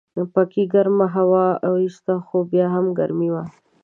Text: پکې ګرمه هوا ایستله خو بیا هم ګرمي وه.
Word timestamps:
پکې 0.33 0.63
ګرمه 0.73 1.07
هوا 1.15 1.45
ایستله 1.81 2.15
خو 2.27 2.37
بیا 2.51 2.65
هم 2.75 2.85
ګرمي 2.97 3.29
وه. 3.33 3.43